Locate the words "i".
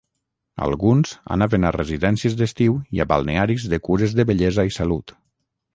2.97-3.03, 4.73-4.77